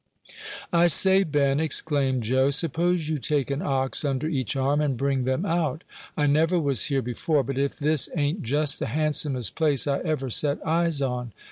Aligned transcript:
"I 0.73 0.87
say, 0.87 1.23
Ben," 1.23 1.59
exclaimed 1.59 2.23
Joe, 2.23 2.49
"suppose 2.49 3.07
you 3.07 3.19
take 3.19 3.51
an 3.51 3.61
ox 3.63 4.03
under 4.03 4.27
each 4.27 4.55
arm, 4.55 4.81
and 4.81 4.97
bring 4.97 5.25
them 5.25 5.45
out. 5.45 5.83
I 6.17 6.25
never 6.25 6.57
was 6.59 6.85
here 6.85 7.03
before, 7.03 7.43
but 7.43 7.59
if 7.59 7.77
this 7.77 8.09
ain't 8.17 8.41
just 8.41 8.79
the 8.79 8.87
handsomest 8.87 9.53
place 9.53 9.85
I 9.85 9.99
ever 9.99 10.31
set 10.31 10.57
eyes 10.65 11.03
on. 11.03 11.33